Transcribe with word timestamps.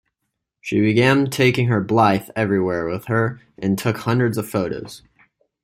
She 0.59 0.81
began 0.81 1.29
taking 1.29 1.67
her 1.67 1.79
Blythe 1.79 2.31
everywhere 2.35 2.87
with 2.87 3.05
her 3.05 3.39
and 3.59 3.77
took 3.77 3.97
hundreds 3.97 4.35
of 4.39 4.49
photos. 4.49 5.03